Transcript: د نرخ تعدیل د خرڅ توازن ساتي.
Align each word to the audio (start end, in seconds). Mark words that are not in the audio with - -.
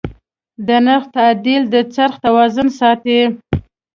د 0.67 0.69
نرخ 0.85 1.03
تعدیل 1.17 1.63
د 1.73 1.75
خرڅ 1.93 2.13
توازن 2.25 2.67
ساتي. 2.79 3.19